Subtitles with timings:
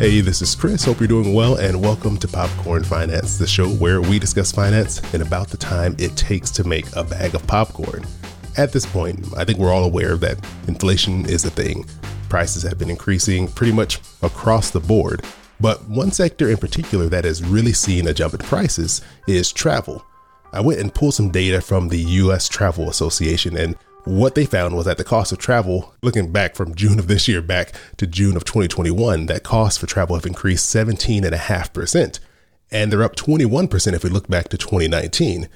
[0.00, 0.86] Hey, this is Chris.
[0.86, 5.02] Hope you're doing well, and welcome to Popcorn Finance, the show where we discuss finance
[5.12, 8.06] in about the time it takes to make a bag of popcorn.
[8.56, 11.84] At this point, I think we're all aware that inflation is a thing.
[12.30, 15.22] Prices have been increasing pretty much across the board.
[15.60, 20.02] But one sector in particular that has really seen a jump in prices is travel.
[20.50, 24.74] I went and pulled some data from the US Travel Association, and what they found
[24.76, 28.06] was that the cost of travel, looking back from June of this year back to
[28.06, 32.18] June of 2021, that costs for travel have increased 17.5%.
[32.70, 35.48] And they're up 21% if we look back to 2019.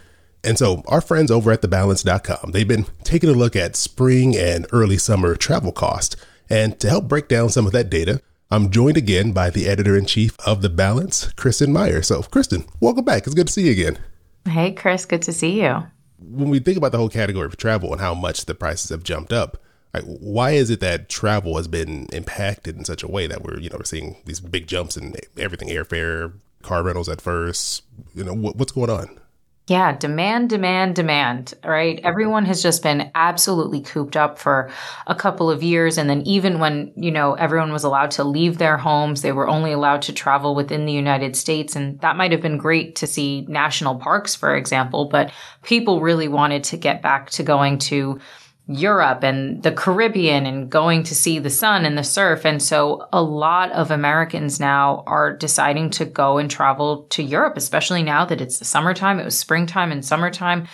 [0.43, 4.67] And so our friends over at thebalance.com, they've been taking a look at spring and
[4.73, 6.17] early summer travel cost.
[6.51, 8.21] And to help break down some of that data,
[8.51, 12.03] I'm joined again by the editor in chief of The Balance, Kristen Meyer.
[12.03, 13.27] So, Kristen, welcome back.
[13.27, 13.99] It's good to see you again.
[14.47, 15.85] Hey, Chris, good to see you
[16.31, 19.03] when we think about the whole category of travel and how much the prices have
[19.03, 19.59] jumped up,
[19.93, 23.59] like why is it that travel has been impacted in such a way that we're
[23.61, 27.83] you know we're seeing these big jumps in everything airfare, car rentals at first,
[28.15, 29.21] you know what, what's going on?
[29.67, 31.99] Yeah, demand, demand, demand, right?
[32.05, 34.71] Everyone has just been absolutely cooped up for
[35.07, 35.97] a couple of years.
[35.97, 39.49] And then even when, you know, everyone was allowed to leave their homes, they were
[39.49, 41.77] only allowed to travel within the United States.
[41.77, 46.29] And that might have been great to see national parks, for example, but people really
[46.29, 48.21] wanted to get back to going to
[48.67, 52.47] Europe and the Caribbean and going to see the sun and the surf.
[52.47, 57.57] And so a lot of Americans now are deciding to go and travel to Europe,
[57.57, 59.21] especially now that it's the summertime.
[59.21, 60.67] It was springtime and summertime.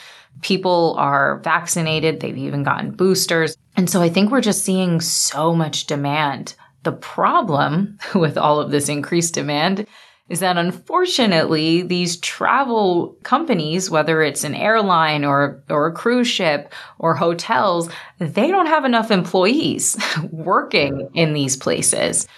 [0.42, 2.20] People are vaccinated.
[2.20, 3.56] They've even gotten boosters.
[3.77, 6.55] And so I think we're just seeing so much demand.
[6.84, 9.86] The problem with all of this increased demand
[10.31, 16.73] is that unfortunately these travel companies, whether it's an airline or, or a cruise ship
[17.00, 19.98] or hotels, they don't have enough employees
[20.30, 22.29] working in these places.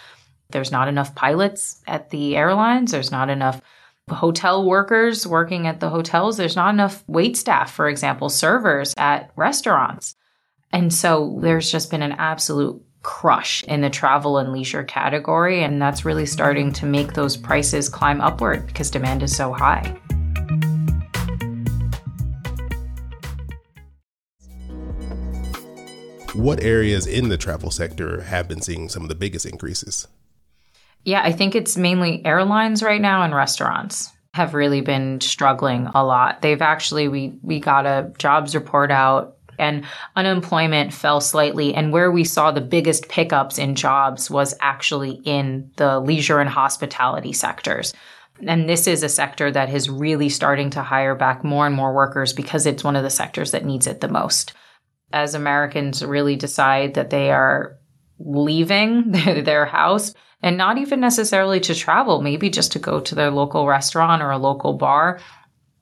[0.51, 2.93] There's not enough pilots at the airlines.
[2.93, 3.61] There's not enough
[4.09, 6.39] hotel workers working at the hotels.
[6.39, 10.17] There's not enough wait staff, for example, servers at restaurants.
[10.73, 15.63] And so there's just been an absolute crush in the travel and leisure category.
[15.63, 19.97] And that's really starting to make those prices climb upward because demand is so high.
[26.35, 30.09] What areas in the travel sector have been seeing some of the biggest increases?
[31.05, 36.05] Yeah, I think it's mainly airlines right now and restaurants have really been struggling a
[36.05, 36.41] lot.
[36.41, 39.85] They've actually we we got a jobs report out and
[40.17, 41.75] unemployment fell slightly.
[41.75, 46.51] And where we saw the biggest pickups in jobs was actually in the leisure and
[46.51, 47.93] hospitality sectors.
[48.47, 51.95] And this is a sector that is really starting to hire back more and more
[51.95, 54.53] workers because it's one of the sectors that needs it the most.
[55.13, 57.77] As Americans really decide that they are
[58.19, 63.31] leaving their house and not even necessarily to travel, maybe just to go to their
[63.31, 65.21] local restaurant or a local bar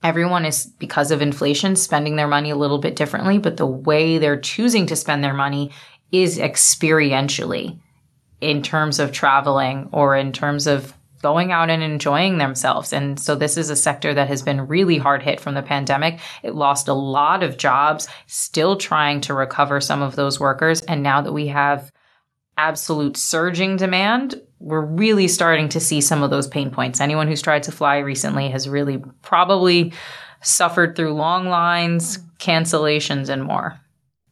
[0.03, 4.19] Everyone is, because of inflation, spending their money a little bit differently, but the way
[4.19, 5.71] they're choosing to spend their money
[6.11, 7.79] is experientially
[8.41, 12.95] in terms of traveling or in terms of going out and enjoying themselves.
[12.95, 16.19] And so this is a sector that has been really hard hit from the pandemic.
[16.43, 20.81] It lost a lot of jobs, still trying to recover some of those workers.
[20.81, 21.93] And now that we have
[22.57, 27.01] absolute surging demand, we're really starting to see some of those pain points.
[27.01, 29.93] Anyone who's tried to fly recently has really probably
[30.43, 33.81] suffered through long lines, cancellations, and more.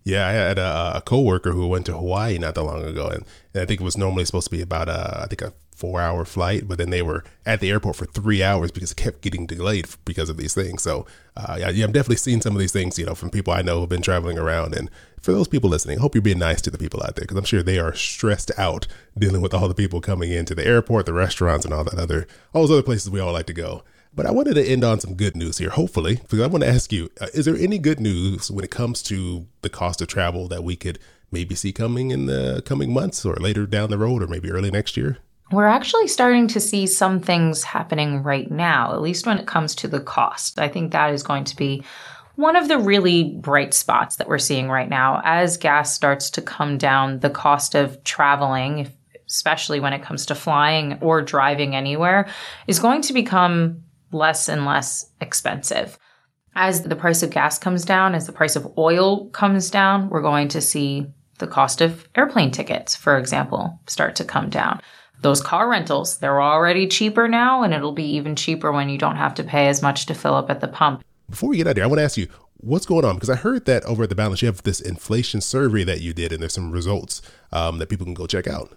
[0.05, 3.25] Yeah, I had a, a coworker who went to Hawaii not that long ago, and,
[3.53, 6.01] and I think it was normally supposed to be about a, I think a four
[6.01, 9.21] hour flight, but then they were at the airport for three hours because it kept
[9.21, 10.83] getting delayed because of these things.
[10.83, 11.07] So,
[11.37, 13.81] uh, yeah, I'm definitely seeing some of these things, you know, from people I know
[13.81, 14.75] who've been traveling around.
[14.75, 14.91] And
[15.21, 17.37] for those people listening, I hope you're being nice to the people out there because
[17.37, 18.87] I'm sure they are stressed out
[19.17, 22.27] dealing with all the people coming into the airport, the restaurants, and all that other,
[22.53, 23.83] all those other places we all like to go.
[24.15, 26.71] But I wanted to end on some good news here, hopefully, because I want to
[26.71, 30.09] ask you uh, is there any good news when it comes to the cost of
[30.09, 30.99] travel that we could
[31.31, 34.71] maybe see coming in the coming months or later down the road or maybe early
[34.71, 35.19] next year?
[35.51, 39.75] We're actually starting to see some things happening right now, at least when it comes
[39.77, 40.59] to the cost.
[40.59, 41.85] I think that is going to be
[42.39, 45.21] one of the really bright spots that we're seeing right now.
[45.25, 48.89] As gas starts to come down, the cost of traveling,
[49.27, 52.29] especially when it comes to flying or driving anywhere,
[52.69, 53.83] is going to become
[54.13, 55.99] less and less expensive.
[56.55, 60.23] As the price of gas comes down, as the price of oil comes down, we're
[60.23, 61.09] going to see
[61.39, 64.81] the cost of airplane tickets, for example, start to come down
[65.21, 69.17] those car rentals, they're already cheaper now, and it'll be even cheaper when you don't
[69.17, 71.03] have to pay as much to fill up at the pump.
[71.31, 73.31] Before we get out of here, I want to ask you what's going on because
[73.31, 76.33] I heard that over at the balance you have this inflation survey that you did,
[76.33, 77.23] and there's some results
[77.53, 78.77] um, that people can go check out.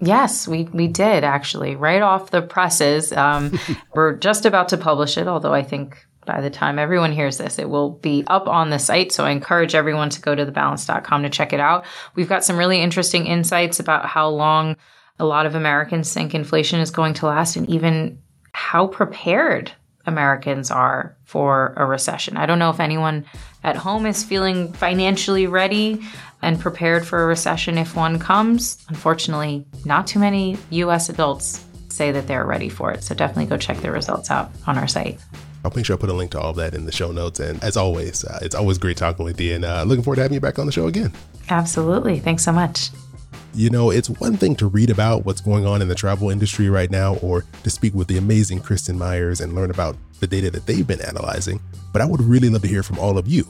[0.00, 3.12] Yes, we, we did actually, right off the presses.
[3.12, 3.58] Um,
[3.94, 7.58] we're just about to publish it, although I think by the time everyone hears this,
[7.58, 9.12] it will be up on the site.
[9.12, 11.86] So I encourage everyone to go to thebalance.com to check it out.
[12.16, 14.76] We've got some really interesting insights about how long
[15.18, 18.18] a lot of Americans think inflation is going to last and even
[18.52, 19.72] how prepared
[20.06, 22.36] Americans are for a recession.
[22.36, 23.24] I don't know if anyone
[23.64, 26.02] at home is feeling financially ready
[26.42, 28.84] and prepared for a recession if one comes.
[28.88, 33.02] Unfortunately, not too many US adults say that they're ready for it.
[33.02, 35.18] So definitely go check the results out on our site.
[35.64, 37.40] I'll make sure I put a link to all of that in the show notes.
[37.40, 40.22] And as always, uh, it's always great talking with you and uh, looking forward to
[40.22, 41.12] having you back on the show again.
[41.48, 42.20] Absolutely.
[42.20, 42.90] Thanks so much.
[43.56, 46.68] You know, it's one thing to read about what's going on in the travel industry
[46.68, 50.50] right now or to speak with the amazing Kristen Myers and learn about the data
[50.50, 53.48] that they've been analyzing, but I would really love to hear from all of you.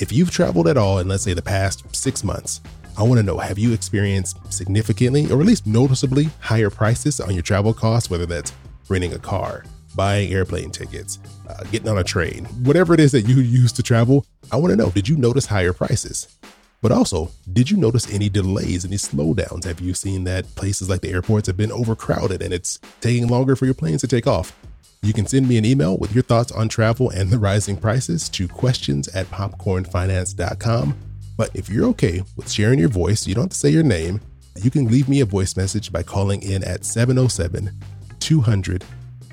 [0.00, 2.62] If you've traveled at all in, let's say, the past six months,
[2.96, 7.34] I want to know have you experienced significantly or at least noticeably higher prices on
[7.34, 8.54] your travel costs, whether that's
[8.88, 11.18] renting a car, buying airplane tickets,
[11.50, 14.24] uh, getting on a train, whatever it is that you use to travel?
[14.50, 16.34] I want to know did you notice higher prices?
[16.84, 19.64] But also, did you notice any delays, any slowdowns?
[19.64, 23.56] Have you seen that places like the airports have been overcrowded and it's taking longer
[23.56, 24.54] for your planes to take off?
[25.00, 28.28] You can send me an email with your thoughts on travel and the rising prices
[28.28, 30.94] to questions at popcornfinance.com.
[31.38, 34.20] But if you're okay with sharing your voice, you don't have to say your name,
[34.60, 37.70] you can leave me a voice message by calling in at 707
[38.20, 38.84] 200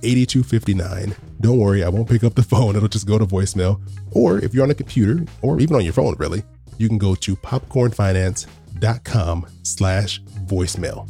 [0.04, 1.16] 8259.
[1.42, 3.82] Don't worry, I won't pick up the phone, it'll just go to voicemail.
[4.12, 6.44] Or if you're on a computer, or even on your phone, really,
[6.82, 11.10] you can go to popcornfinance.com slash voicemail.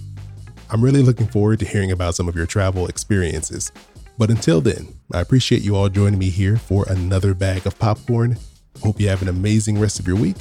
[0.70, 3.72] I'm really looking forward to hearing about some of your travel experiences.
[4.18, 8.38] But until then, I appreciate you all joining me here for another bag of popcorn.
[8.84, 10.38] Hope you have an amazing rest of your week,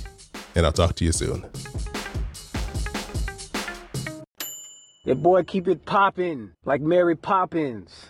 [0.55, 1.44] and I'll talk to you soon.
[5.05, 8.10] Your boy keep it poppin' like Mary Poppins.